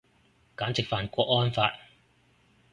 [0.55, 1.75] 簡直犯郭安發